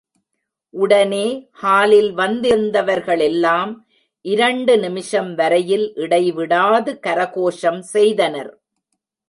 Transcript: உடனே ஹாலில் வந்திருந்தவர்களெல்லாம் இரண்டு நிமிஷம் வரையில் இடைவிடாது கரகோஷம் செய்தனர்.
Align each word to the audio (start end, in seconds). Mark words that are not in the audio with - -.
உடனே 0.73 1.25
ஹாலில் 1.51 2.09
வந்திருந்தவர்களெல்லாம் 2.15 3.73
இரண்டு 4.25 4.79
நிமிஷம் 4.79 5.31
வரையில் 5.35 5.87
இடைவிடாது 5.95 6.93
கரகோஷம் 7.07 7.81
செய்தனர். 7.95 8.51